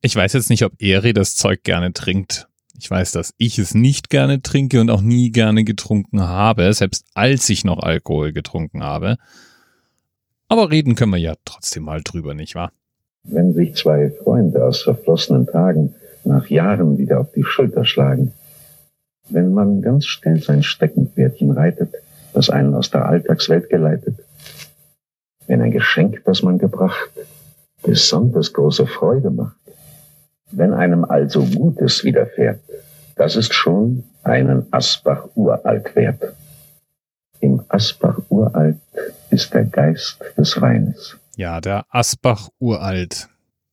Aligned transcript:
Ich 0.00 0.14
weiß 0.14 0.32
jetzt 0.34 0.48
nicht, 0.48 0.64
ob 0.64 0.80
Eri 0.80 1.12
das 1.12 1.34
Zeug 1.34 1.64
gerne 1.64 1.92
trinkt. 1.92 2.46
Ich 2.78 2.88
weiß, 2.88 3.10
dass 3.10 3.34
ich 3.36 3.58
es 3.58 3.74
nicht 3.74 4.10
gerne 4.10 4.40
trinke 4.40 4.80
und 4.80 4.90
auch 4.90 5.00
nie 5.00 5.32
gerne 5.32 5.64
getrunken 5.64 6.20
habe, 6.20 6.72
selbst 6.72 7.04
als 7.14 7.48
ich 7.50 7.64
noch 7.64 7.80
Alkohol 7.80 8.32
getrunken 8.32 8.84
habe. 8.84 9.16
Aber 10.48 10.70
reden 10.70 10.94
können 10.94 11.10
wir 11.10 11.18
ja 11.18 11.34
trotzdem 11.44 11.82
mal 11.82 12.00
drüber, 12.02 12.34
nicht 12.34 12.54
wahr? 12.54 12.70
Wenn 13.24 13.52
sich 13.54 13.74
zwei 13.74 14.10
Freunde 14.22 14.64
aus 14.64 14.82
verflossenen 14.82 15.46
Tagen 15.46 15.96
nach 16.22 16.46
Jahren 16.46 16.96
wieder 16.96 17.18
auf 17.18 17.32
die 17.32 17.42
Schulter 17.42 17.84
schlagen, 17.84 18.32
wenn 19.28 19.52
man 19.52 19.82
ganz 19.82 20.06
still 20.06 20.40
sein 20.40 20.62
Steckenpferdchen 20.62 21.50
reitet, 21.50 21.92
das 22.32 22.50
einen 22.50 22.74
aus 22.74 22.90
der 22.90 23.06
Alltagswelt 23.06 23.68
geleitet, 23.68 24.14
wenn 25.48 25.60
ein 25.60 25.72
Geschenk, 25.72 26.22
das 26.24 26.42
man 26.42 26.58
gebracht, 26.58 27.10
besonders 27.82 28.52
große 28.52 28.86
Freude 28.86 29.30
macht, 29.30 29.56
wenn 30.50 30.72
einem 30.72 31.04
also 31.04 31.44
Gutes 31.44 32.04
widerfährt, 32.04 32.60
das 33.16 33.36
ist 33.36 33.52
schon 33.54 34.04
einen 34.22 34.66
Asbach 34.70 35.28
uralt 35.34 35.94
wert. 35.96 36.34
Im 37.40 37.62
Asbach 37.68 38.18
uralt 38.28 38.78
ist 39.30 39.54
der 39.54 39.64
Geist 39.64 40.18
des 40.36 40.60
Weines. 40.60 41.16
Ja, 41.36 41.60
der 41.60 41.84
Asbach 41.90 42.48
uralt. 42.58 43.28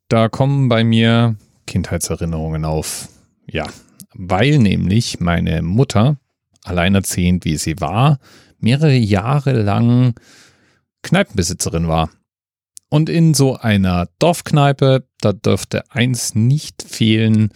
Da 0.09 0.29
kommen 0.29 0.69
bei 0.69 0.83
mir 0.83 1.35
Kindheitserinnerungen 1.65 2.65
auf. 2.65 3.09
Ja, 3.47 3.65
weil 4.13 4.59
nämlich 4.59 5.19
meine 5.19 5.61
Mutter, 5.61 6.17
alleinerziehend 6.63 7.45
wie 7.45 7.57
sie 7.57 7.79
war, 7.79 8.19
mehrere 8.59 8.93
Jahre 8.93 9.53
lang 9.53 10.15
Kneipenbesitzerin 11.01 11.87
war. 11.87 12.09
Und 12.89 13.09
in 13.09 13.33
so 13.33 13.55
einer 13.55 14.07
Dorfkneipe, 14.19 15.07
da 15.19 15.33
dürfte 15.33 15.89
eins 15.91 16.35
nicht 16.35 16.83
fehlen, 16.83 17.49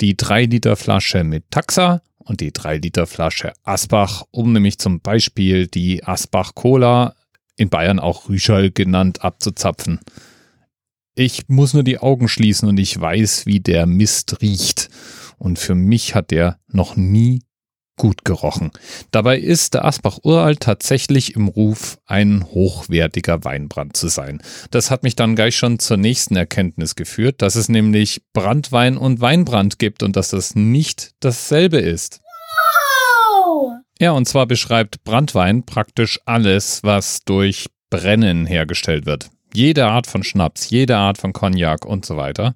die 0.00 0.16
3-Liter-Flasche 0.16 1.24
mit 1.24 1.50
Taxa 1.50 2.02
und 2.18 2.40
die 2.40 2.52
3-Liter-Flasche 2.52 3.52
Asbach, 3.62 4.24
um 4.30 4.52
nämlich 4.52 4.78
zum 4.78 5.00
Beispiel 5.00 5.66
die 5.66 6.04
Asbach 6.04 6.54
Cola, 6.54 7.14
in 7.56 7.68
Bayern 7.68 7.98
auch 7.98 8.28
Rüschel 8.28 8.70
genannt, 8.70 9.24
abzuzapfen. 9.24 10.00
Ich 11.14 11.48
muss 11.48 11.74
nur 11.74 11.82
die 11.82 11.98
Augen 11.98 12.28
schließen 12.28 12.68
und 12.68 12.78
ich 12.78 12.98
weiß, 12.98 13.46
wie 13.46 13.58
der 13.58 13.86
Mist 13.86 14.40
riecht. 14.40 14.88
Und 15.36 15.58
für 15.58 15.74
mich 15.74 16.14
hat 16.14 16.30
der 16.30 16.60
noch 16.68 16.94
nie 16.94 17.42
gut 17.98 18.24
gerochen. 18.24 18.70
Dabei 19.10 19.38
ist 19.38 19.74
der 19.74 19.84
Asbach 19.84 20.20
Uralt 20.22 20.60
tatsächlich 20.60 21.36
im 21.36 21.48
Ruf, 21.48 21.98
ein 22.06 22.46
hochwertiger 22.46 23.44
Weinbrand 23.44 23.96
zu 23.96 24.08
sein. 24.08 24.40
Das 24.70 24.90
hat 24.90 25.02
mich 25.02 25.16
dann 25.16 25.36
gleich 25.36 25.56
schon 25.56 25.78
zur 25.78 25.98
nächsten 25.98 26.36
Erkenntnis 26.36 26.94
geführt, 26.94 27.42
dass 27.42 27.56
es 27.56 27.68
nämlich 27.68 28.22
Brandwein 28.32 28.96
und 28.96 29.20
Weinbrand 29.20 29.78
gibt 29.78 30.02
und 30.02 30.16
dass 30.16 30.30
das 30.30 30.54
nicht 30.54 31.12
dasselbe 31.20 31.78
ist. 31.78 32.20
Wow! 33.44 33.72
Ja, 34.00 34.12
und 34.12 34.26
zwar 34.26 34.46
beschreibt 34.46 35.04
Brandwein 35.04 35.64
praktisch 35.66 36.20
alles, 36.24 36.82
was 36.84 37.24
durch 37.24 37.66
Brennen 37.90 38.46
hergestellt 38.46 39.04
wird. 39.04 39.28
Jede 39.52 39.86
Art 39.86 40.06
von 40.06 40.22
Schnaps, 40.22 40.70
jede 40.70 40.96
Art 40.96 41.18
von 41.18 41.32
Cognac 41.32 41.84
und 41.84 42.06
so 42.06 42.16
weiter 42.16 42.54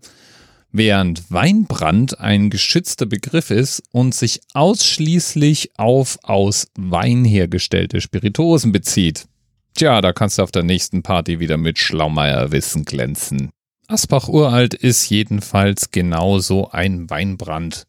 während 0.73 1.31
Weinbrand 1.31 2.19
ein 2.19 2.51
geschützter 2.51 3.07
Begriff 3.07 3.51
ist 3.51 3.83
und 3.93 4.15
sich 4.15 4.41
ausschließlich 4.55 5.73
auf 5.77 6.19
aus 6.23 6.69
Wein 6.77 7.25
hergestellte 7.25 8.01
Spirituosen 8.01 8.73
bezieht. 8.73 9.27
Tja, 9.75 10.01
da 10.01 10.13
kannst 10.13 10.39
du 10.39 10.43
auf 10.43 10.51
der 10.51 10.63
nächsten 10.63 11.03
Party 11.03 11.41
wieder 11.41 11.57
mit 11.57 11.79
Schlaumeierwissen 11.79 12.85
glänzen. 12.85 13.51
Asbach 13.89 14.29
Uralt 14.29 14.75
ist 14.75 15.09
jedenfalls 15.11 15.91
genauso 15.91 16.71
ein 16.71 17.11
Weinbrand, 17.11 17.87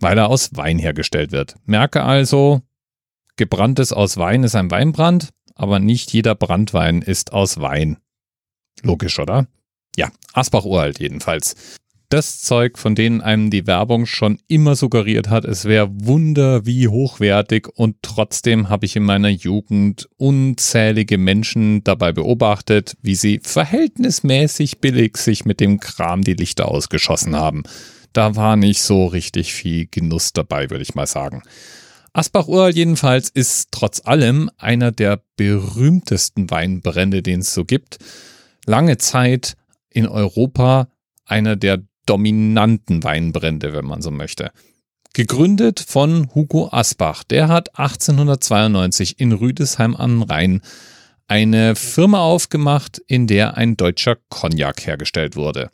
weil 0.00 0.16
er 0.18 0.28
aus 0.28 0.50
Wein 0.56 0.78
hergestellt 0.78 1.32
wird. 1.32 1.56
Merke 1.66 2.02
also, 2.02 2.62
gebranntes 3.36 3.92
aus 3.92 4.16
Wein 4.16 4.44
ist 4.44 4.54
ein 4.54 4.70
Weinbrand, 4.70 5.30
aber 5.54 5.78
nicht 5.78 6.12
jeder 6.12 6.34
Brandwein 6.34 7.02
ist 7.02 7.32
aus 7.32 7.60
Wein. 7.60 7.98
Logisch, 8.82 9.18
oder? 9.18 9.46
Ja, 9.96 10.10
Asbach 10.32 10.64
uralt 10.64 10.98
jedenfalls. 10.98 11.54
Das 12.10 12.40
Zeug, 12.40 12.78
von 12.78 12.94
denen 12.94 13.22
einem 13.22 13.50
die 13.50 13.66
Werbung 13.66 14.06
schon 14.06 14.38
immer 14.46 14.76
suggeriert 14.76 15.30
hat, 15.30 15.44
es 15.44 15.64
wäre 15.64 15.88
wunder 15.90 16.66
wie 16.66 16.86
hochwertig 16.86 17.68
und 17.74 17.96
trotzdem 18.02 18.68
habe 18.68 18.86
ich 18.86 18.94
in 18.94 19.04
meiner 19.04 19.30
Jugend 19.30 20.08
unzählige 20.16 21.18
Menschen 21.18 21.82
dabei 21.82 22.12
beobachtet, 22.12 22.96
wie 23.02 23.14
sie 23.14 23.40
verhältnismäßig 23.42 24.78
billig 24.78 25.16
sich 25.16 25.44
mit 25.44 25.60
dem 25.60 25.80
Kram 25.80 26.22
die 26.22 26.34
Lichter 26.34 26.68
ausgeschossen 26.68 27.36
haben. 27.36 27.62
Da 28.12 28.36
war 28.36 28.56
nicht 28.56 28.82
so 28.82 29.06
richtig 29.06 29.52
viel 29.52 29.86
Genuss 29.90 30.32
dabei, 30.32 30.70
würde 30.70 30.82
ich 30.82 30.94
mal 30.94 31.06
sagen. 31.06 31.42
Asbach 32.12 32.46
Uralt 32.46 32.76
jedenfalls 32.76 33.28
ist 33.28 33.72
trotz 33.72 34.00
allem 34.04 34.48
einer 34.56 34.92
der 34.92 35.20
berühmtesten 35.36 36.48
Weinbrände, 36.48 37.22
den 37.22 37.40
es 37.40 37.52
so 37.52 37.64
gibt. 37.64 37.98
Lange 38.66 38.98
Zeit 38.98 39.56
in 39.90 40.06
Europa 40.06 40.88
einer 41.24 41.56
der 41.56 41.82
dominanten 42.06 43.02
Weinbrände, 43.04 43.72
wenn 43.72 43.84
man 43.84 44.02
so 44.02 44.10
möchte. 44.10 44.50
Gegründet 45.12 45.78
von 45.80 46.34
Hugo 46.34 46.68
Asbach. 46.72 47.22
Der 47.22 47.48
hat 47.48 47.78
1892 47.78 49.20
in 49.20 49.32
Rüdesheim 49.32 49.94
am 49.94 50.22
Rhein 50.22 50.60
eine 51.28 51.76
Firma 51.76 52.18
aufgemacht, 52.18 53.00
in 53.06 53.26
der 53.26 53.56
ein 53.56 53.76
deutscher 53.76 54.16
Cognac 54.28 54.86
hergestellt 54.86 55.36
wurde. 55.36 55.70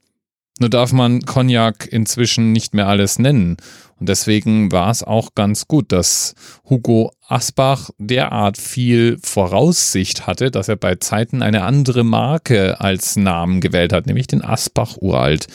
Nur 0.61 0.69
darf 0.69 0.93
man 0.93 1.23
Cognac 1.23 1.89
inzwischen 1.91 2.53
nicht 2.53 2.75
mehr 2.75 2.87
alles 2.87 3.19
nennen. 3.19 3.57
Und 3.99 4.11
deswegen 4.11 4.71
war 4.73 4.91
es 4.91 5.03
auch 5.03 5.35
ganz 5.35 5.67
gut, 5.67 5.91
dass 5.91 6.35
Hugo 6.69 7.13
Asbach 7.27 7.89
derart 7.97 8.59
viel 8.59 9.19
Voraussicht 9.23 10.27
hatte, 10.27 10.51
dass 10.51 10.69
er 10.69 10.77
bei 10.77 10.97
Zeiten 10.97 11.41
eine 11.41 11.65
andere 11.65 12.05
Marke 12.05 12.79
als 12.79 13.17
Namen 13.17 13.63
gewählt 13.63 13.95
hat, 13.95 14.07
nämlich 14.07 14.27
den 14.27 14.45
Asbach 14.45 14.99
Uralt, 14.99 15.47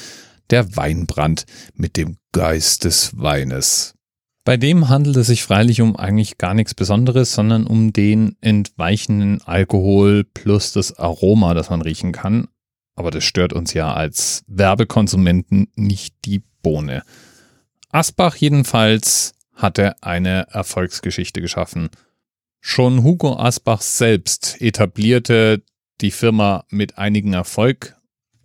der 0.49 0.75
Weinbrand 0.75 1.45
mit 1.73 1.97
dem 1.97 2.17
Geist 2.31 2.83
des 2.83 3.17
Weines. 3.17 3.95
Bei 4.45 4.57
dem 4.57 4.89
handelt 4.89 5.17
es 5.17 5.27
sich 5.27 5.43
freilich 5.43 5.81
um 5.81 5.95
eigentlich 5.95 6.37
gar 6.37 6.53
nichts 6.53 6.75
Besonderes, 6.75 7.33
sondern 7.33 7.65
um 7.65 7.93
den 7.93 8.37
entweichenden 8.41 9.41
Alkohol 9.41 10.23
plus 10.23 10.71
das 10.71 10.97
Aroma, 10.99 11.55
das 11.55 11.71
man 11.71 11.81
riechen 11.81 12.11
kann. 12.11 12.47
Aber 12.95 13.09
das 13.09 13.23
stört 13.23 13.53
uns 13.53 13.73
ja 13.73 13.93
als 13.93 14.43
Werbekonsumenten 14.47 15.67
nicht 15.75 16.15
die 16.25 16.43
Bohne. 16.61 17.01
Asbach 17.89 18.35
jedenfalls 18.35 19.33
hatte 19.55 20.01
eine 20.03 20.47
Erfolgsgeschichte 20.51 21.41
geschaffen. 21.41 21.89
Schon 22.61 23.03
Hugo 23.03 23.37
Asbach 23.39 23.81
selbst 23.81 24.61
etablierte 24.61 25.63
die 26.01 26.11
Firma 26.11 26.65
mit 26.69 26.97
einigen 26.97 27.33
Erfolg 27.33 27.94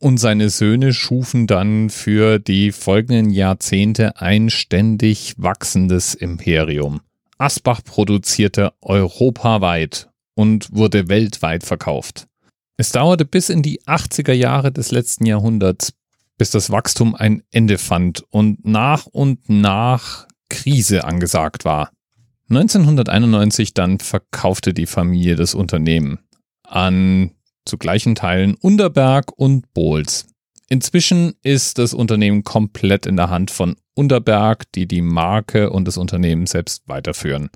und 0.01 0.19
seine 0.19 0.51
Söhne 0.51 0.93
schufen 0.93 1.47
dann 1.47 1.91
für 1.91 2.39
die 2.39 2.73
folgenden 2.73 3.31
Jahrzehnte 3.31 4.21
ein 4.21 4.51
ständig 4.51 5.35
wachsendes 5.37 6.15
Imperium. 6.15 7.01
Asbach 7.39 7.83
produzierte 7.85 8.73
europaweit 8.81 10.09
und 10.35 10.73
wurde 10.73 11.09
weltweit 11.09 11.65
verkauft. 11.65 12.27
Es 12.77 12.93
dauerte 12.93 13.25
bis 13.25 13.51
in 13.51 13.63
die 13.63 13.83
80er 13.83 14.33
Jahre 14.33 14.73
des 14.73 14.91
letzten 14.91 15.27
Jahrhunderts, 15.27 15.93
bis 16.39 16.51
das 16.51 16.71
Wachstum 16.71 17.15
ein 17.15 17.43
Ende 17.51 17.77
fand 17.77 18.25
und 18.31 18.65
nach 18.65 19.07
und 19.07 19.49
nach 19.49 20.27
Krise 20.49 21.05
angesagt 21.05 21.65
war. 21.65 21.91
1991 22.49 23.75
dann 23.75 24.01
verkaufte 24.01 24.75
die 24.75 24.87
Familie 24.87 25.37
das 25.37 25.55
Unternehmen 25.55 26.19
an 26.65 27.33
zu 27.65 27.79
gleichen 27.79 28.15
Teilen 28.15 28.55
Unterberg 28.55 29.33
und 29.37 29.73
Bohls. 29.75 30.27
Inzwischen 30.69 31.35
ist 31.43 31.79
das 31.79 31.95
Unternehmen 31.95 32.45
komplett 32.45 33.07
in 33.07 33.17
der 33.17 33.31
Hand 33.31 33.51
von 33.51 33.77
Unterberg, 33.95 34.71
die 34.73 34.87
die 34.87 35.03
Marke 35.03 35.71
und 35.71 35.87
das 35.87 35.97
Unternehmen 35.97 36.47
selbst 36.47 36.87
weiterführen. 36.87 37.51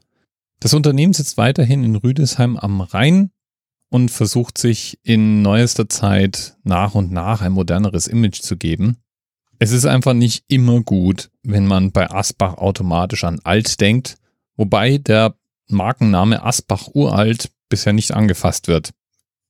Das 0.60 0.74
Unternehmen 0.74 1.12
sitzt 1.12 1.36
weiterhin 1.36 1.84
in 1.84 1.96
Rüdesheim 1.96 2.56
am 2.56 2.80
Rhein 2.80 3.30
und 3.88 4.10
versucht 4.10 4.58
sich 4.58 4.98
in 5.04 5.42
neuester 5.42 5.88
Zeit 5.88 6.56
nach 6.64 6.94
und 6.94 7.12
nach 7.12 7.42
ein 7.42 7.52
moderneres 7.52 8.08
Image 8.08 8.40
zu 8.40 8.56
geben. 8.56 8.96
Es 9.60 9.70
ist 9.70 9.86
einfach 9.86 10.14
nicht 10.14 10.44
immer 10.48 10.80
gut, 10.80 11.30
wenn 11.42 11.66
man 11.66 11.92
bei 11.92 12.10
Asbach 12.10 12.54
automatisch 12.58 13.22
an 13.22 13.40
alt 13.44 13.80
denkt, 13.80 14.16
wobei 14.56 14.98
der 14.98 15.36
Markenname 15.68 16.42
Asbach 16.42 16.88
uralt 16.92 17.52
bisher 17.68 17.92
nicht 17.92 18.12
angefasst 18.12 18.66
wird. 18.66 18.90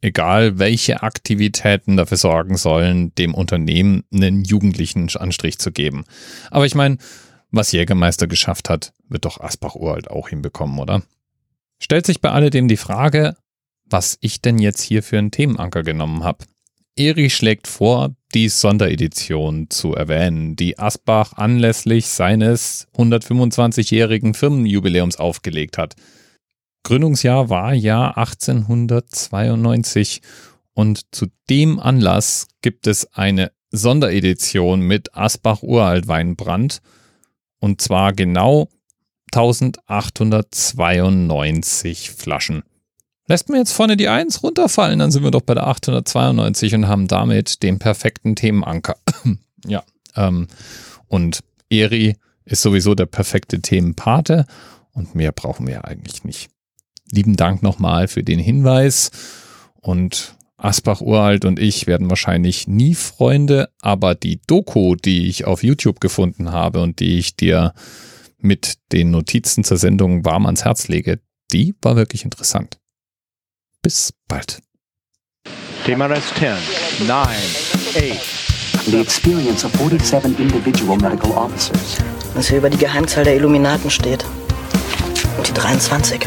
Egal 0.05 0.59
welche 0.59 1.03
Aktivitäten 1.03 1.97
dafür 1.97 2.19
sorgen 2.19 2.59
sollen, 2.59 3.15
dem 3.15 3.33
Unternehmen 3.33 4.05
einen 4.13 4.45
jugendlichen 4.45 5.09
Anstrich 5.17 5.59
zu 5.59 5.73
geben. 5.73 6.05
Aber 6.51 6.67
ich 6.67 6.75
meine, 6.75 6.99
was 7.51 7.73
Jägermeister 7.73 8.27
geschafft 8.27 8.69
hat, 8.69 8.93
wird 9.09 9.25
doch 9.25 9.41
Asbach 9.41 9.77
uralt 9.77 10.11
auch 10.11 10.29
hinbekommen, 10.29 10.79
oder? 10.79 11.03
Stellt 11.79 12.05
sich 12.05 12.21
bei 12.21 12.31
alledem 12.31 12.69
die 12.69 12.77
Frage, 12.77 13.35
was 13.87 14.19
ich 14.21 14.43
denn 14.43 14.59
jetzt 14.59 14.83
hier 14.83 15.03
für 15.03 15.17
einen 15.17 15.31
Themenanker 15.31 15.83
genommen 15.83 16.23
habe. 16.23 16.45
Eri 16.97 17.31
schlägt 17.31 17.67
vor, 17.67 18.15
die 18.35 18.51
Sonderedition 18.51 19.71
zu 19.71 19.95
erwähnen, 19.95 20.55
die 20.55 20.79
Asbach 20.79 21.33
anlässlich 21.33 22.09
seines 22.09 22.89
125-jährigen 22.99 24.35
Firmenjubiläums 24.35 25.17
aufgelegt 25.17 25.79
hat. 25.79 25.95
Gründungsjahr 26.85 27.51
war 27.51 27.75
Jahr 27.75 28.17
1892 28.19 30.23
und 30.75 31.13
zu 31.15 31.27
dem 31.51 31.81
Anlass 31.81 32.47
gibt 32.63 32.87
es 32.87 33.13
eine 33.15 33.51
Sonderedition 33.71 34.81
mit 34.81 35.17
Asbach 35.17 35.63
Uraltweinbrand 35.63 36.83
und 37.59 37.81
zwar 37.81 38.13
genau 38.13 38.69
1892 39.33 42.11
Flaschen. 42.11 42.63
Lässt 43.27 43.49
mir 43.49 43.57
jetzt 43.57 43.73
vorne 43.73 43.97
die 43.97 44.09
1 44.09 44.43
runterfallen, 44.43 44.99
dann 44.99 45.11
sind 45.11 45.25
wir 45.25 45.31
doch 45.31 45.41
bei 45.41 45.55
der 45.55 45.67
892 45.67 46.75
und 46.75 46.87
haben 46.87 47.09
damit 47.09 47.63
den 47.63 47.79
perfekten 47.79 48.37
Themenanker. 48.37 48.97
ja, 49.67 49.83
ähm, 50.15 50.49
und 51.09 51.41
Eri 51.71 52.19
ist 52.45 52.61
sowieso 52.61 52.95
der 52.95 53.07
perfekte 53.07 53.63
Themenpate 53.63 54.45
und 54.93 55.15
mehr 55.15 55.33
brauchen 55.33 55.67
wir 55.67 55.87
eigentlich 55.87 56.25
nicht. 56.25 56.51
Lieben 57.11 57.37
Dank 57.37 57.63
nochmal 57.63 58.09
für 58.09 58.23
den 58.23 58.39
Hinweis 58.39 59.11
und 59.81 60.37
Asbach 60.57 61.01
Uralt 61.01 61.45
und 61.45 61.59
ich 61.59 61.87
werden 61.87 62.09
wahrscheinlich 62.09 62.67
nie 62.67 62.95
Freunde, 62.95 63.69
aber 63.83 64.15
die 64.15 64.41
Doku, 64.47 64.95
die 64.97 65.29
ich 65.29 65.45
auf 65.45 65.63
YouTube 65.63 66.01
gefunden 66.01 66.53
habe 66.53 66.81
und 66.81 67.01
die 67.01 67.19
ich 67.19 67.37
dir 67.37 67.75
mit 68.39 68.75
den 68.93 69.11
Notizen 69.11 69.65
zur 69.65 69.77
Sendung 69.77 70.25
warm 70.25 70.47
ans 70.47 70.65
Herz 70.65 70.89
lege, 70.89 71.21
die 71.53 71.75
war 71.83 71.97
wirklich 71.97 72.25
interessant. 72.25 72.79
Bis 73.83 74.15
bald. 74.29 74.61
TMRS 75.85 76.33
10, 76.39 77.07
9, 77.07 77.19
8. 77.19 78.45
The 78.87 79.01
experience 79.01 79.65
of 79.65 79.73
47 79.73 80.39
individual 80.39 80.97
medical 80.99 81.31
officers. 81.33 81.99
Was 82.35 82.49
hier 82.49 82.59
über 82.59 82.71
die 82.71 82.79
Geheimzahl 82.79 83.25
der 83.25 83.37
Illuminaten 83.37 83.91
steht. 83.91 84.25
Und 85.37 85.49
die 85.49 85.53
23. 85.53 86.27